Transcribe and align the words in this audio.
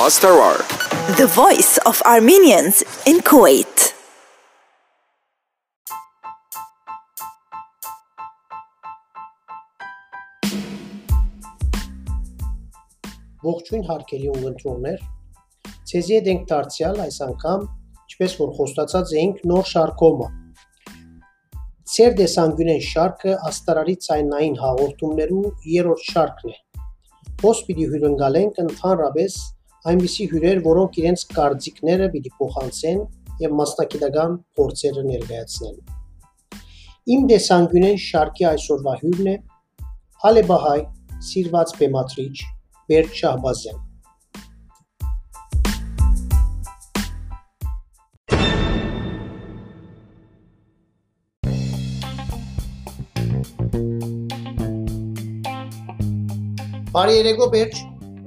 Astarar. 0.00 0.56
The 1.18 1.26
voice 1.26 1.78
of 1.84 2.00
Armenians 2.06 2.76
in 3.10 3.18
Kuwait. 3.28 3.76
Ողջույն 13.44 13.84
հարգելի 13.90 14.32
ունգընտրողներ։ 14.36 15.04
Ցեզի 15.92 16.16
հետ 16.16 16.32
ենք 16.32 16.48
դարձյալ 16.54 17.04
այս 17.04 17.20
անգամ, 17.28 17.68
ինչպես 18.06 18.38
որ 18.40 18.56
խոստացած 18.56 19.14
էինք, 19.20 19.46
նոր 19.52 19.70
շարքոմը։ 19.74 20.32
Ցեր 21.92 22.20
դեսանգյունեն 22.24 22.84
շարքը 22.88 23.38
աստարարի 23.52 24.00
ցայնային 24.08 24.60
հաղորդումներու 24.64 25.46
երրորդ 25.76 26.10
շարքն 26.16 26.52
է։ 26.56 26.60
Ոնց 27.44 27.64
պիտի 27.68 27.90
հյուրընկալենք 27.94 28.66
ընդհանրապես 28.68 29.42
այնպիսի 29.88 30.24
հյուրեր, 30.30 30.58
որոնք 30.66 30.96
իրենց 31.00 31.22
կարծիքները 31.32 32.06
պիտի 32.12 32.30
փոխանցեն 32.40 32.98
եւ 33.40 33.52
մասնակիտական 33.60 34.34
փորձերը 34.58 35.04
ներկայացնեն։ 35.08 35.76
Իմ 37.14 37.22
դեսանգյունեն 37.30 38.00
շարքի 38.04 38.44
այսօրվա 38.50 38.96
հյուրն 39.00 39.30
է 39.32 39.36
Ալեբահայ 40.30 40.80
Սիրված 41.30 41.72
Բեմատրիչ 41.80 42.34
Բերտ 42.90 43.16
Շահբազյան։ 43.20 43.86
Բարի 56.90 57.12
երեկո 57.16 57.46
Բերտ, 57.54 57.76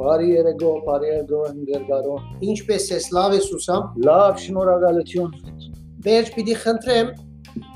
Բարի 0.03 0.25
երեկո, 0.33 0.69
բարի 0.83 1.07
երեկո 1.07 1.37
ընկերգարո։ 1.49 2.15
ինչպես 2.43 2.87
ես, 2.91 3.05
լավ 3.15 3.35
ես 3.37 3.45
ուսամ։ 3.55 3.83
Լավ, 4.03 4.33
շնորհակալություն։ 4.43 5.29
Բերտ, 6.03 6.31
պիտի 6.35 6.55
խնդրեմ 6.63 7.11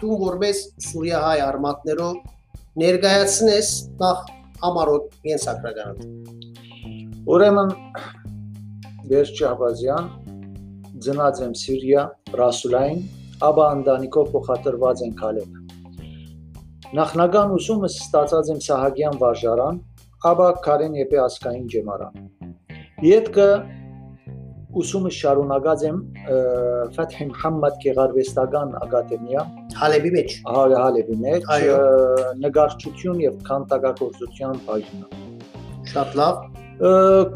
դու 0.01 0.17
որպես 0.23 0.59
Սուրիահայ 0.87 1.37
արմատներով 1.45 2.17
ներկայացնես 2.83 3.71
նախ 4.03 4.27
համարոտ 4.65 5.15
ենսակրականդ։ 5.31 6.03
Ուրեմն 7.31 7.73
Բերջ 9.07 9.31
Շահբազյան 9.39 10.11
ծնած 11.07 11.43
եմ 11.47 11.53
Սիրիա, 11.63 12.07
Ռասուլային, 12.41 13.03
ապա 13.47 13.73
ընտանիքով 13.77 14.31
փոխադրված 14.35 15.03
են 15.07 15.13
Քալեբ։ 15.23 15.59
Նախնական 16.97 17.53
ուսումս 17.55 18.01
ստացած 18.03 18.51
եմ 18.51 18.61
Սահակյան 18.67 19.21
վարժարան, 19.23 19.79
ապա 20.25 20.45
Կարեն 20.65 20.95
Եփե 20.97 21.17
ասկային 21.21 21.65
ջեմարան։ 21.69 22.15
Յետքը 23.05 23.49
ուսումը 24.81 25.11
շարունակած 25.13 25.83
եմ 25.87 25.99
Ֆաթհ 26.95 27.17
Մուհամմադ 27.27 27.75
Գեղարվեստական 27.83 28.73
ակադեմիա 28.81 29.43
Հալեբի 29.77 30.11
մեջ։ 30.15 30.33
Հալեբի 30.47 31.17
մեջ 31.25 31.45
նկարչություն 32.45 33.21
եւ 33.27 33.37
քանդակագործության 33.49 34.59
բաժինը։ 34.65 35.21
Շատ 35.93 36.17
լավ։ 36.21 36.41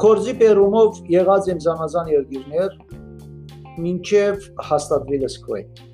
Կորզի 0.02 0.34
Պերումով 0.42 1.00
եղած 1.14 1.52
եմ 1.52 1.62
զանազան 1.66 2.12
երկիրներ 2.16 2.76
մինչև 3.86 4.50
հաստատվելս 4.72 5.38
Քուեյթ։ 5.46 5.86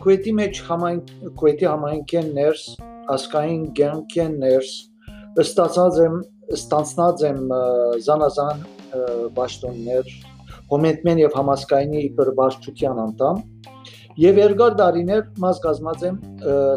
Քուեյթի 0.00 0.34
մեջ 0.40 0.64
համայն 0.64 0.98
Քուեյթի 1.38 1.70
համայնքեն 1.70 2.34
ներս, 2.40 2.64
ասկային 3.14 3.62
գենքեն 3.78 4.36
ներս, 4.42 4.72
ստացած 5.42 5.98
եմ 6.04 6.20
ստանցնած 6.54 7.22
եմ 7.28 7.40
զանազան 8.06 8.62
պաշտոններ, 9.34 10.12
հոմենտմեն 10.70 11.22
եւ 11.24 11.36
համասկայնի 11.38 12.02
իբրվարչության 12.08 13.00
անդամ 13.04 13.42
եւ 14.20 14.38
երկար 14.38 14.76
տարիներ 14.78 15.22
մաս 15.42 15.60
կազմած 15.64 16.04
եմ 16.08 16.18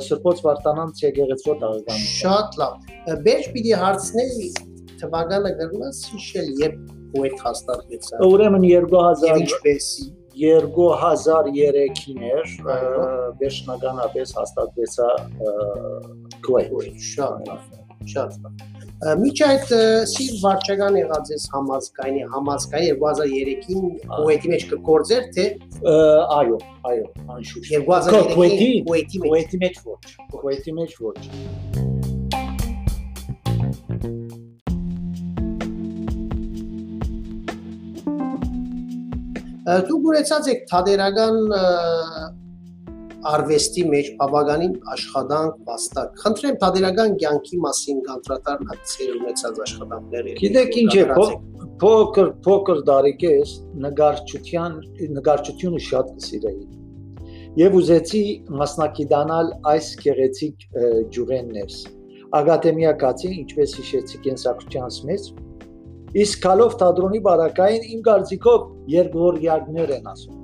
Սրբոց 0.08 0.44
Վարդանանց 0.48 1.02
եկեղեցու 1.06 1.56
տարեկանում։ 1.62 2.08
Շատ 2.18 2.58
լավ։ 2.62 2.92
Բերջ 3.28 3.50
պիտի 3.54 3.74
հարցնեի 3.84 4.52
թվականը 5.04 5.52
գրնաս 5.62 6.04
հիշել 6.14 6.54
երբ 6.64 6.94
Kuwait 7.14 7.44
հաստատվեցա։ 7.46 8.22
Ուրեմն 8.28 8.66
Եվ 8.68 8.88
2000 8.94 9.42
ինչպես 9.46 9.90
2003-ին 10.38 12.24
էր 12.34 12.56
վերջնականապես 13.42 14.38
հաստատվեցա 14.42 15.12
Kuwait։ 16.48 17.06
շատ 17.14 17.52
լավ։ 17.52 17.87
Շատ 18.06 18.38
Միջ 19.22 19.42
այդ 19.46 19.72
ը, 19.78 19.82
սիր 20.10 20.38
վարչական 20.42 20.96
եղած 20.98 21.32
ես 21.34 21.44
համազգայնի 21.54 22.24
համազգայնի 22.34 22.94
2003-ին 23.04 23.92
Kuwait-ի 24.14 24.54
մեջ 24.54 24.66
կգործեր 24.72 25.28
թե 25.38 25.46
Այո, 26.38 26.58
այո, 26.92 27.06
անշուշտ։ 27.38 27.76
2003-ին 27.90 28.88
Kuwait-ի 28.88 29.22
Kuwait-ի 29.22 29.22
մեջ 29.22 29.28
Kuwait-ի 29.28 29.62
մեջ 29.66 29.84
ոչ։ 29.86 30.00
Kuwait-ի 30.34 30.78
մեջ 30.82 30.98
ոչ։ 31.06 31.18
Դու 39.68 39.98
գուրեցած 40.00 40.46
եք 40.54 40.62
թադերական 40.70 41.38
արվեստի 43.26 43.84
մեջ 43.92 44.10
բավականին 44.20 44.74
աշխատանք 44.94 45.56
վաստակ։ 45.68 46.20
Խնդրեմ 46.24 46.58
թադերական 46.64 47.16
կյանքի 47.24 47.60
մասին 47.66 48.02
կանտրատար 48.08 48.64
հացեր 48.72 49.12
ունեցած 49.18 49.62
աշխատանքները։ 49.66 50.36
Գիտեք 50.42 50.78
ինչ 50.82 50.94
է, 50.98 51.04
փո- 51.18 51.68
փոքր 51.82 52.30
փոքր 52.48 52.82
դարիքես 52.92 53.54
նկարչության 53.88 54.78
նկարչությունը 55.18 55.82
շատ 55.88 56.14
կսիրեի։ 56.18 56.66
Եվ 57.58 57.76
ուզեցի 57.82 58.24
մասնակցանալ 58.62 59.48
այս 59.74 59.86
գեղեցիկ 60.06 60.66
ջուրեններս։ 61.18 61.78
Ակադեմիակացի, 62.38 63.30
ինչպես 63.42 63.76
հիշեցի 63.82 64.18
կենսակրթությանս 64.28 64.98
մեջ, 65.10 65.30
իսկ 66.24 66.44
կալով 66.46 66.76
թատրոնի 66.82 67.22
բարակային 67.28 67.88
իմ 67.98 68.02
կարծիքով 68.08 68.68
երկորյակներ 68.94 69.96
են 69.98 70.12
ասում։ 70.14 70.37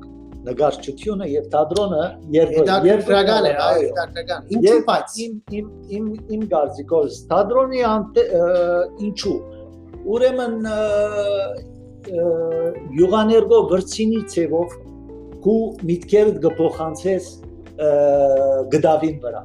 Նկարչությունը 0.43 1.27
եւ 1.31 1.45
թատրոնը 1.53 2.03
Հետաքրքրական 2.33 3.45
է, 3.47 3.51
այո, 3.63 3.83
հետաքրքրական։ 3.83 4.49
Ինչու 4.57 4.79
բայց 4.89 5.17
իմ 5.23 5.35
իմ 5.59 5.67
իմ 5.97 6.07
իմ 6.35 6.41
գարձիկով 6.53 7.19
թատրոնի 7.31 7.83
ինչու 9.07 9.37
ուրեմն 10.13 10.57
յուղաներգո 12.99 13.59
վրցինի 13.71 14.21
ցևով 14.33 14.73
քու 15.43 15.59
միտքերդ 15.89 16.39
գփոխանցես 16.43 17.29
գդավին 18.73 19.19
վրա 19.23 19.43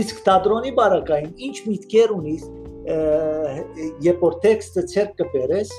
իսկ 0.00 0.22
թատրոնի 0.26 0.72
բարակային 0.80 1.30
ինչ 1.48 1.56
միտքեր 1.66 2.14
ունիս 2.16 2.48
երբ 4.06 4.26
որ 4.26 4.40
տեքստը 4.46 4.84
ցերկ 4.94 5.14
կբերես 5.22 5.72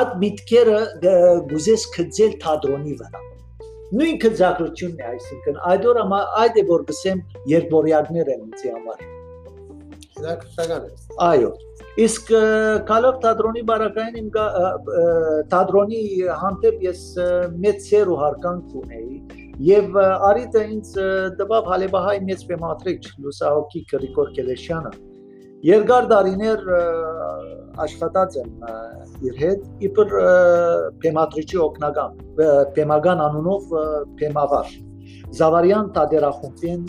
այդ 0.00 0.18
միտքերը 0.24 0.80
գուզես 1.52 1.86
քծել 1.94 2.36
թատրոնի 2.44 2.98
վրա 3.02 3.22
նույն 3.94 4.16
քծակրությունն 4.24 5.02
է 5.04 5.10
այսինքն 5.14 5.60
այդ 5.72 5.90
օրը 5.92 6.06
այդ 6.44 6.62
է 6.62 6.64
որ 6.70 6.86
գսեմ 6.90 7.20
երկորյակներ 7.54 8.32
են 8.34 8.48
ինձ 8.48 8.64
համար 8.74 9.04
հետաքրքրական 10.14 10.84
է։ 10.88 10.92
այո 11.28 11.50
իսկ 12.04 12.30
կալով 12.90 13.16
թատրոնի 13.24 13.62
բարակային 13.70 14.16
իմ 14.20 14.28
թատրոնի 15.52 16.02
հանդեպ 16.42 16.84
ես 16.88 17.02
մեծ 17.64 17.88
սեր 17.88 18.12
ու 18.14 18.20
հարկանք 18.22 18.76
ունեի 18.82 19.42
եւ 19.68 19.98
արիտը 20.02 20.62
ինձ 20.74 20.92
տվավ 21.40 21.68
հալեբահայ 21.72 22.16
մեծ 22.30 22.46
բեմատրիչ 22.50 23.02
լուսահոգի 23.26 23.82
Գրիգոր 23.92 24.32
Կելեշյանը 24.38 24.94
երկար 25.64 26.08
տարիներ 26.10 26.64
ը, 26.78 26.80
աշխատած 27.82 28.36
եմ 28.38 28.50
իր 29.26 29.38
հետ 29.40 29.84
իբր 29.88 30.12
օգնական 31.64 32.18
ը, 32.38 32.48
բեմական 32.76 33.22
անունով 33.24 33.74
ը, 33.74 33.84
բեմավար 34.20 34.74
Զավարյան 35.34 35.88
տադերախումբին 35.96 36.84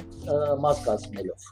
մաս 0.61 0.81
կազմելով 0.85 1.51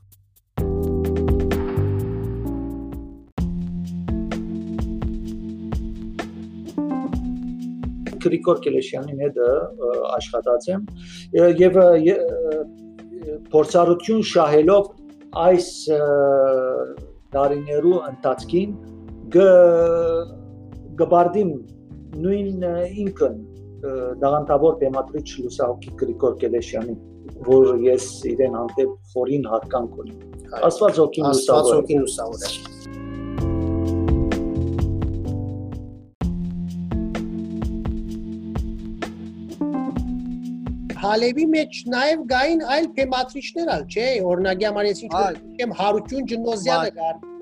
Գրիգոր 8.23 8.59
Կելեշյանին 8.63 9.23
հետ 9.25 9.39
աշխատած 10.13 10.69
եմ 10.73 10.85
եւ 11.63 11.79
փորձառություն 13.53 14.23
շահելով 14.29 14.89
այս 15.43 15.69
դարիներու 17.33 17.99
ընթացքին 18.13 18.73
գբարդիմ 20.99 21.51
նույն 22.21 22.65
ինքն 23.03 23.39
դաղանտավոր 24.21 24.75
բեմադրիչ 24.83 25.29
Լուսահոգի 25.45 25.93
Գրիգոր 26.01 26.35
Գելեշյանին, 26.43 26.99
որ 27.47 27.63
ես 27.87 28.05
իրեն 28.29 28.53
հանդեպ 28.59 28.91
խորին 29.13 29.43
հարգանք 29.53 29.97
ունեմ։ 30.03 30.19
Աստված 30.69 31.01
ոգին 31.01 31.25
լուսավոր։ 31.31 31.59
Աստված 31.63 31.79
ոգին 31.79 31.99
լուսավոր 32.03 32.39
է։ 32.43 32.47
Հալեվի 41.03 41.45
մեջ 41.57 41.71
նաև 41.91 42.21
գային 42.29 42.61
այլ 42.77 42.85
թեմատրիչներ 43.01 43.67
ալ, 43.73 43.83
չէ՞, 43.91 44.07
օրնագի 44.29 44.65
համար 44.69 44.85
ես 44.93 44.99
ինչ 45.09 45.13
չեմ 45.57 45.71
Հարություն 45.81 46.27
Ջնոզյանը 46.31 46.91
գար 47.01 47.32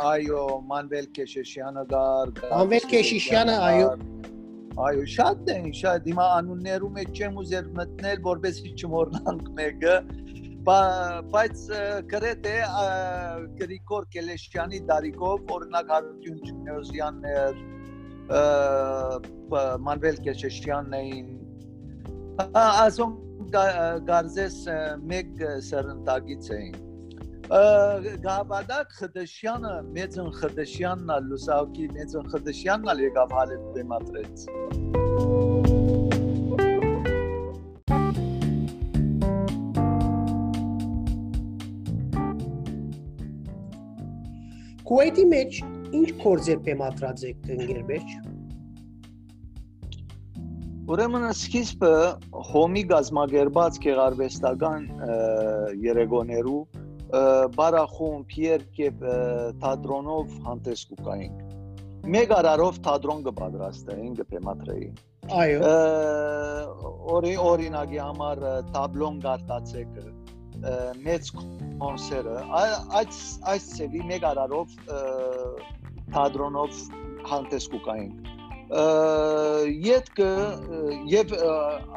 Այո, 0.00 0.42
Մանվել 0.68 1.06
Քեշեշյանը 1.16 1.82
գար։ 1.90 2.30
Մանվել 2.48 2.84
Քեշեշյանը, 2.92 3.54
այո։ 3.68 3.88
Այո, 4.82 5.02
շատ 5.14 5.48
են, 5.52 5.66
շատ 5.76 6.06
հիմա 6.08 6.26
անուններում 6.38 6.94
է 6.96 7.04
չեմ 7.12 7.34
ուզեր 7.42 7.66
մտնել, 7.76 8.22
որովհետեւ 8.26 8.80
չմոռնանք 8.80 9.50
մեկը, 9.58 9.96
բայց 11.34 11.64
գրեթե 12.12 12.54
Գրիգոր 13.58 14.06
Կելեշյանի 14.16 14.80
Դարիգով 14.88 15.52
օրինակ 15.56 15.92
Հարություն 15.92 16.38
Ջնոզյանն 16.46 17.26
էր, 17.32 17.60
Մանվել 19.90 20.22
Քեշեշյանն 20.28 20.96
էին 21.02 21.28
ասում 22.62 23.12
գարզես 24.08 24.56
մեկ 25.12 25.44
սերնդագից 25.68 26.50
էին 26.56 26.80
գաբադակ 27.52 28.92
խդշյանը 28.96 29.70
մեծն 29.92 30.28
խդշյանն 30.38 31.10
ալ 31.12 31.26
լուսակի 31.32 31.88
մեծն 31.92 32.30
խդշյանն 32.32 32.90
ալ 32.92 33.00
եկավ 33.02 33.34
հալետ 33.36 33.66
դեմատրեց 33.74 34.44
Քուվեյթի 44.88 45.26
մեջ 45.36 45.60
ինչ 46.00 46.08
կորձեր 46.24 46.62
բեմատրած 46.70 47.24
եք 47.32 47.50
ընկերբեջ 47.58 48.14
Ուրեմն 50.92 51.28
սկիզբը 51.34 51.96
հոմի 52.48 52.82
գազմագերբած 52.94 53.76
գեղարվեստական 53.84 54.88
երեգոներու 55.84 56.62
բարախումբ 57.12 58.36
երկև 58.40 59.02
թատրոնով 59.62 60.36
հանդես 60.46 60.84
կուկայինք։ 60.92 62.08
Մեկ 62.12 62.32
արարով 62.38 62.78
թատրոն 62.86 63.20
կպատրաստեին 63.26 64.14
կպեմատրեի։ 64.20 64.88
Այո։ 65.42 65.72
Օրի 67.16 67.34
օրինակի 67.52 68.00
համար 68.02 68.42
տաբլոն 68.72 69.20
գարտացեկը 69.26 70.06
մեծ 71.04 71.30
կոնսերը 71.36 72.34
այս 73.02 73.20
այս 73.52 73.68
ծելի 73.76 74.02
մեկ 74.10 74.26
արարով 74.32 74.74
թատրոնով 76.16 76.82
հանդես 77.30 77.68
կուկայինք 77.72 78.31
յետքը 78.72 80.28
եւ 81.12 81.32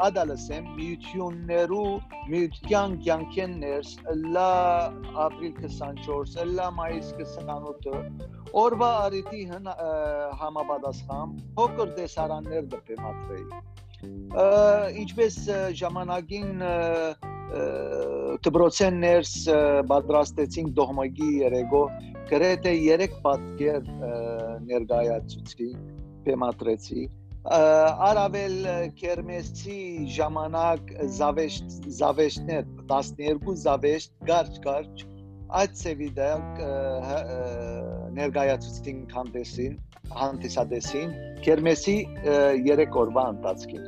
ադալսեմ 0.06 0.66
միություններու 0.76 1.92
միության 2.32 2.98
կյանքեններս 3.06 3.94
լա 4.36 4.50
ապրիլ 5.26 5.54
24 5.62 6.44
լա 6.58 6.66
մայիս 6.80 7.14
28 7.22 7.96
օրվա 8.64 8.90
արիտի 9.06 9.44
համապատասխան 10.42 11.38
փոքր 11.56 11.96
դեսարաններ 12.02 12.68
դեպեմատրեի 12.76 13.46
ինչպես 15.06 15.40
ժամանակին 15.80 16.54
դբրոցեններս 18.50 19.34
պատրաստեցին 19.96 20.74
դողմագի 20.82 21.30
երեգո 21.46 21.84
գրեթե 22.32 22.74
3 22.84 23.22
պատկեր 23.24 23.84
ներկայացուցի 24.72 25.70
բեմատրեցի 26.28 27.06
արավել 27.46 28.56
քերմեսի 29.00 29.80
ժամանակ 30.16 30.94
զավեշտ 31.18 31.76
զավեշտներ 32.00 32.64
12 32.94 33.60
զավեշտ 33.66 34.16
գարջ 34.30 34.56
գարջ 34.64 35.04
այդ 35.60 35.76
ծևիդակ 35.82 36.64
ներկայացուցին 38.18 39.04
հանդեսին 39.18 39.76
հանդիսադեսին 40.22 41.14
քերմեսի 41.46 41.98
3 42.26 42.98
օրվա 43.04 43.28
ընթացքին 43.36 43.86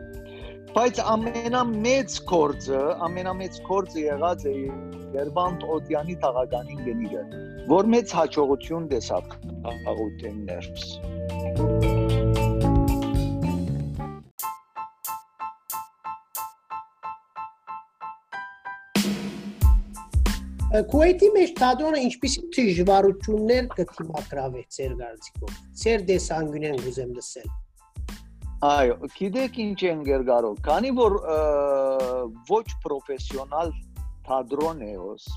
բայց 0.77 1.01
ամենամեծ 1.15 2.15
կորձը 2.29 2.81
ամենամեծ 3.07 3.59
կորձը 3.71 4.01
եղած 4.05 4.47
է 4.51 4.55
Երբանտ 5.17 5.63
Օտյանի 5.77 6.15
տաղականին 6.23 6.81
գնիրը 6.87 7.23
որ 7.71 7.89
մեծ 7.95 8.13
հաջողություն 8.19 8.89
տեսավ 8.93 9.35
աղուտեններս 9.73 10.85
Քուվեյթի 20.77 21.27
մեջ 21.33 21.51
թատրոնը 21.57 21.99
ինչպիսի 22.05 22.41
դժվարություններ 22.55 23.67
կդիմակրավե 23.77 24.61
ծեր 24.75 24.91
գարցիկով։ 24.99 25.55
Ծեր 25.81 26.03
դեսանգունեն 26.09 26.77
գուզեմ 26.83 27.13
լսել։ 27.17 27.47
Այո, 28.67 28.97
գիտեք 29.15 29.57
ինչ 29.63 29.79
են 29.89 30.03
գերգարով, 30.07 30.59
քանի 30.67 30.91
որ 30.99 31.15
ոչ 32.51 32.67
պրոֆեսիոնալ 32.85 33.73
թատրոն 34.27 34.85
է 34.85 34.93
ոս, 35.01 35.27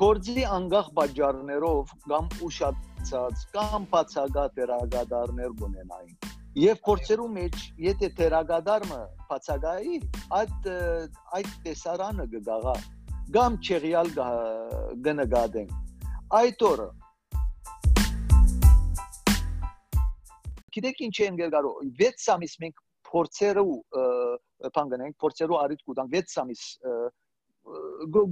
կորձի 0.00 0.46
անգախ 0.56 0.90
բաժարներով 1.00 1.94
կամ 2.08 2.32
ուշացած 2.48 3.46
կամ 3.56 3.88
բացակա 3.92 4.46
տերագադարներ 4.56 5.64
ունենային։ 5.68 6.16
Եվ 6.56 6.78
փորձերու 6.86 7.30
մեջ, 7.36 7.56
եթե 7.84 8.08
տերագադարը 8.20 9.00
բացակայի, 9.28 9.96
այդ 10.40 10.68
այդ 11.36 11.50
տեսարանը 11.66 12.28
կգաղա 12.36 12.76
կամ 13.34 13.56
չեղյալ 13.58 14.08
գնգադենք 15.02 15.70
այդ 16.38 16.60
օրը 16.66 16.86
գիտեք 20.76 21.00
ինչ 21.06 21.16
են 21.26 21.38
գերգարո 21.40 21.72
6 22.02 22.28
ամիս 22.36 22.54
մենք 22.62 22.82
փորձերու 23.10 23.74
բան 24.76 24.92
գնենք 24.92 25.18
փորձերու 25.24 25.58
արիտ 25.62 25.82
կուտանք 25.90 26.14
6 26.20 26.38
ամիս 26.44 26.62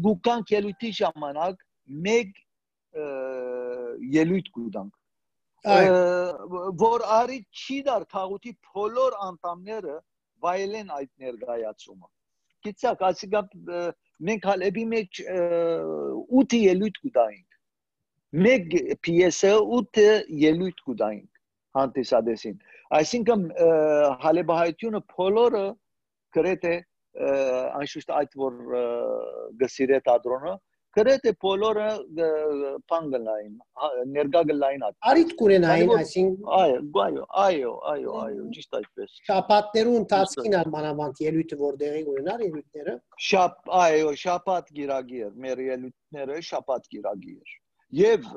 գուկան 0.06 0.46
կելույթի 0.52 0.90
ժամանակ 1.00 1.66
մեկ 2.06 2.40
ելույթ 4.14 4.52
կուտանք 4.58 4.92
որ 6.86 7.06
արի 7.18 7.40
չի 7.50 7.78
դար 7.90 8.08
քաղուտի 8.14 8.56
բոլոր 8.70 9.18
անդամները 9.26 9.98
վայելեն 10.44 10.96
այդ 11.00 11.10
ներգայացումը 11.24 12.08
գիտակ 12.64 13.06
ասիկա 13.10 13.40
մենք 14.22 14.46
հալեբի 14.50 14.84
մեջ 14.94 15.20
8 15.28 16.58
ելույթ 16.60 16.98
կուտայինք 17.04 18.42
մեկ 18.46 18.76
պիեսը 19.06 19.52
8 19.78 20.04
ելույթ 20.44 20.82
կուտայինք 20.88 21.40
հանդիսադեսին 21.78 22.58
այսինքն 22.98 23.46
հալեբահայությունը 24.24 25.00
բոլորը 25.14 25.64
գրեթե 26.38 26.74
անշուշտ 27.80 28.14
այդ 28.20 28.38
որ 28.44 28.54
գսիրե 29.62 30.00
թատրոնը 30.08 30.54
գրեթե 30.94 31.32
բոլորը 31.44 31.86
բան 32.90 33.08
գլային 33.14 33.54
ներգա 34.14 34.42
գլային 34.50 34.84
ատ 34.88 35.08
արիտ 35.10 35.32
կունենային 35.40 35.92
այսինքն 35.94 36.52
այո 36.58 36.76
այո 37.04 37.24
այո 37.44 37.72
այո 37.92 38.14
այո 38.24 38.46
ճիշտ 38.56 38.78
այդպես 38.78 39.16
շապատներու 39.30 39.96
ընթացքին 40.00 40.56
արմանավանդ 40.60 41.22
ելույթը 41.24 41.58
որտեղի 41.64 42.04
ունենար 42.14 42.44
ելույթները 42.46 42.96
շապ 43.30 43.74
այո 43.80 44.14
շապատ 44.24 44.70
գիրագի 44.78 45.24
էր 45.28 45.34
մեր 45.46 45.64
ելույթները 45.68 46.38
շապատ 46.50 46.88
գիրագի 46.94 47.34
էր 47.34 47.56
եւ 48.04 48.30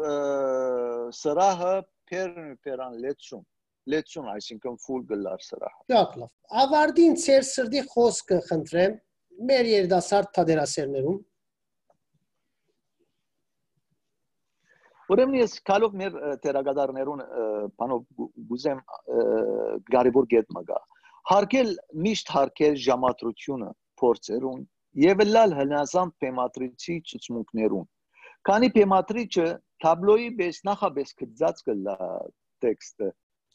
սրահը 1.22 1.76
փերն 2.10 2.52
փերան 2.66 3.00
լեցում 3.06 3.46
լեցում 3.94 4.28
այսինքն 4.34 4.80
ֆուլ 4.84 5.04
գլար 5.12 5.44
սրահը 5.48 5.84
շատ 5.94 6.16
լավ 6.22 6.62
ավարտին 6.64 7.18
ծեր 7.24 7.46
սրդի 7.48 7.84
խոսքը 7.94 8.40
խնդրեմ 8.50 8.98
մեր 9.48 9.70
երդասարդ 9.72 10.32
թադերասերներում 10.38 11.18
Ուրեմն 15.14 15.38
ես 15.40 15.54
կալով 15.68 15.94
մեր 16.00 16.16
տերագադարներուն 16.44 17.22
բանով 17.82 18.02
գուզեմ 18.50 18.80
կարևոր 19.94 20.28
գետ 20.34 20.50
մգա։ 20.58 20.80
Հարկել 21.32 21.70
միշտ 22.08 22.34
հարկել 22.38 22.76
ժամատրությունը 22.88 23.70
փորձերուն 24.02 24.66
եւ 25.04 25.24
լալ 25.28 25.56
հնազանդ 25.60 26.18
թեմատրիչի 26.24 26.98
ցուցմունքներուն։ 27.12 27.88
Քանի 28.50 28.70
թեմատրիչը 28.80 29.48
տաբլոյի 29.86 30.30
բես 30.42 30.60
նախաբես 30.72 31.16
գծած 31.22 31.64
կլա 31.70 31.98
տեքստը։ 32.66 33.10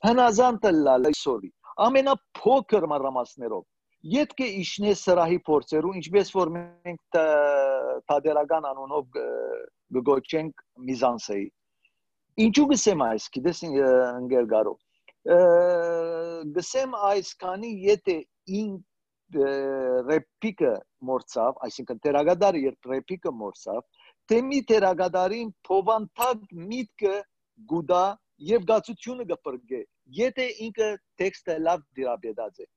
Հնազանդ 0.09 0.66
լալ 0.78 1.12
սորի։ 1.21 1.52
Ամենափոքր 1.88 2.88
մարամասներով 2.92 3.64
Յետքը 4.02 4.47
իշնե 4.59 4.92
սրահի 4.99 5.37
փորձերու 5.47 5.90
ինչպես 6.00 6.30
որ 6.35 6.49
մենք 6.54 7.18
տադերական 8.11 8.64
անունով 8.71 9.18
գոչենք 10.08 10.64
միզանսեի 10.88 11.49
ինչու 12.46 12.66
գսեմ 12.72 13.04
այս 13.08 13.28
գիտես 13.37 13.62
ընկեր 13.68 14.49
գարո 14.54 14.75
գսեմ 16.56 16.96
այս 17.12 17.34
քանի 17.42 17.72
եթե 17.87 18.16
ին 18.61 18.72
ռեպիկը 19.32 20.72
մորցավ, 21.08 21.61
այսինքն 21.66 22.00
տերագադարը 22.04 22.62
երբ 22.62 22.88
ռեպիկը 22.92 23.32
մորցավ, 23.42 23.78
թե 24.28 24.40
մի 24.49 24.58
տերագադարին 24.70 25.52
փովանտակ 25.68 26.42
միտքը 26.72 27.14
գուդա 27.72 28.02
եւ 28.50 28.66
գացությունը 28.70 29.26
կփրկե 29.30 29.80
եթե 30.18 30.46
ինքը 30.66 30.88
տեքստը 31.22 31.56
լավ 31.66 31.82
դիապետած 31.99 32.62
է 32.62 32.68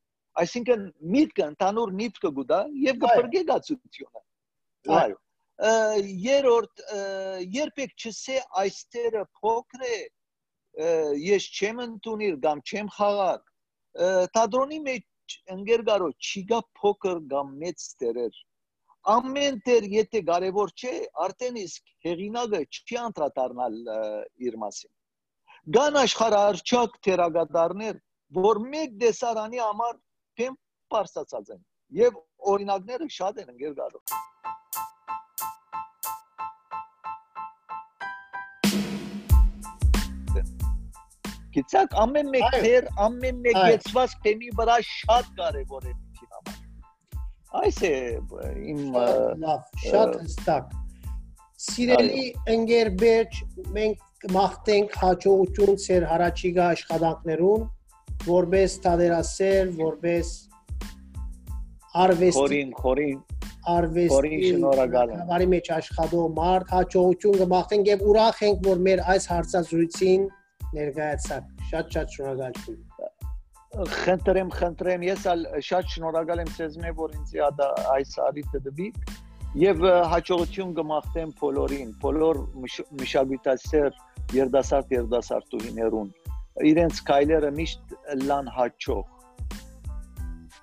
այսինքն 0.41 0.87
միտքը 1.15 1.45
ընդանուր 1.51 1.93
միտքը 2.01 2.31
գուտա 2.39 2.59
եւ 2.85 2.99
կփրկե 3.03 3.43
գացությունը 3.51 4.23
այո 4.99 5.17
երրորդ 5.63 6.83
երբեք 7.55 7.93
չսե 7.95 8.39
այստերը 8.61 9.23
փոքր 9.41 9.85
է 9.89 9.99
ես 11.25 11.45
չեմ 11.55 11.83
ընդունիր 11.85 12.39
կամ 12.47 12.63
չեմ 12.65 12.89
խաղար 12.97 13.39
թատրոնի 14.35 14.79
մեջ 14.89 15.37
ընկերգարո 15.55 16.09
չի 16.19 16.43
գա 16.51 16.59
փոքր 16.81 17.21
կամ 17.31 17.55
մեծ 17.63 17.87
տերեր 18.03 18.41
ամեն 19.15 19.61
տեր 19.69 19.87
եթե 19.95 20.21
կարևոր 20.27 20.75
չէ 20.75 20.93
արդեն 21.27 21.61
իսկ 21.63 21.95
հեղինակը 22.09 22.61
չի 22.75 22.99
անդրադառնալ 23.05 23.81
իր 24.49 24.59
մասին 24.65 24.91
Կան 25.73 25.95
աշխարհարչակ 25.97 26.97
թերագադարներ, 27.05 27.95
որ 28.37 28.59
մեկ 28.73 28.91
դեսարանի 29.01 29.61
համար 29.63 29.95
թեմ 30.37 30.57
պարսացած 30.93 31.49
են 31.55 31.63
եւ 32.01 32.19
օրինակները 32.53 33.07
շատ 33.15 33.39
են 33.41 33.49
ընկեր 33.55 33.73
Գիտակ 41.55 41.93
ամեն 42.03 42.31
մեկ 42.33 42.47
թեր, 42.55 42.87
ամեն 43.05 43.37
մեկ 43.45 43.59
եծված 43.71 44.15
թեմի 44.25 44.49
վրա 44.59 44.79
շատ 44.87 45.29
կարևոր 45.39 45.85
է 45.85 45.93
դիքին 45.93 46.31
համար։ 46.37 46.57
Այս 47.61 47.77
է 47.87 47.93
իմ 48.73 48.81
լավ, 49.43 49.69
շատ 49.85 50.17
հստակ։ 50.23 50.73
Սիրելի 51.65 52.25
ընկեր 52.55 52.91
Բերջ, 53.01 53.37
մենք 53.77 54.03
կմաղթենք 54.25 54.97
հաջողություն 55.05 55.79
ծեր 55.85 56.07
հարաճիգա 56.11 56.65
աշխատանքներուն, 56.75 57.65
որբես 58.25 58.77
տադերասեր, 58.85 59.71
որբես 59.79 60.33
արվեստի 62.05 62.41
խորին, 62.41 62.75
խորին 62.81 63.19
արվեստի 63.75 64.39
շնորհակալի 64.45 65.47
մեջ 65.55 65.69
աշխատող 65.75 66.25
մարդ 66.39 66.73
հաջողություն 66.75 67.37
կմաղթենք 67.41 67.91
եւ 67.91 68.03
ուրախ 68.11 68.41
ենք, 68.49 68.59
որ 68.67 68.81
մեր 68.87 69.01
այս 69.15 69.27
հարցազրույցին 69.31 70.27
ներկայացաք։ 70.75 71.65
Շատ-շատ 71.69 72.15
շնորհակալ 72.15 72.73
եմ 72.73 72.83
խնդրեմ, 73.75 74.49
խնդրեմ, 74.55 75.01
ես 75.03 75.23
ալ 75.27 75.41
շատ 75.67 75.89
շնորհակալ 75.93 76.41
եմ 76.45 76.51
ցեզ 76.55 76.75
մե 76.79 76.91
որ 76.99 77.15
ինձ 77.19 77.33
այս 77.91 78.13
արիթը 78.25 78.61
դվի 78.67 78.87
եւ 79.59 79.83
հաջողություն 80.13 80.71
կմաղթեմ 80.79 81.33
բոլորին, 81.41 81.91
բոլոր 82.05 82.39
մշակութասեր 83.01 83.99
երդասարտ 84.35 84.95
երդասարտուհիներուն 84.95 86.11
իրենց 86.71 87.01
քայլերը 87.09 87.51
միշտ 87.59 87.97
լան 88.25 88.51
հաճող 88.55 89.03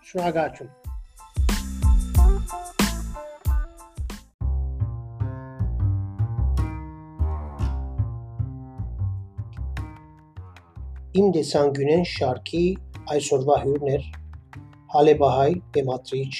շնորհակալություն 0.09 0.82
Իմ 11.13 11.27
դեսանգյունեն 11.37 12.05
շարքի 12.09 12.61
այսօրվա 13.13 13.57
հյուրներ 13.63 14.05
Հալեբահայ 14.95 15.51
Պեմատրիչ 15.75 16.31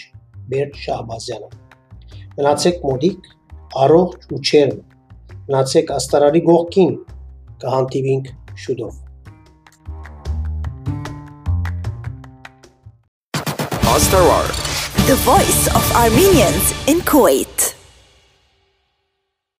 Բերտ 0.53 0.79
Շահբազյանը 0.85 1.51
Մնացեք 2.39 2.79
մոդիկ, 2.89 3.27
առողջ 3.83 4.25
ու 4.33 4.39
չերմ։ 4.41 4.79
Մնացեք 5.51 5.93
աստարարի 5.99 6.43
գողքին, 6.47 6.95
կհանդիպինք 7.67 8.33
շուտով։ 8.65 8.97
Astarwar, 13.93 14.49
the 15.13 15.21
voice 15.29 15.63
of 15.77 15.95
Armenians 16.07 16.73
in 16.89 17.05
Kuwait. 17.13 17.82